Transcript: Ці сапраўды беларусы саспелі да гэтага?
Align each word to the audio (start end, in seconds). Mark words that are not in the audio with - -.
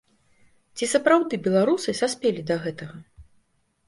Ці 0.79 0.85
сапраўды 0.93 1.37
беларусы 1.47 1.95
саспелі 1.99 2.41
да 2.53 2.57
гэтага? 2.65 2.97